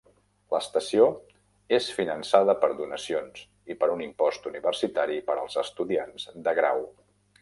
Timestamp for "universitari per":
4.53-5.37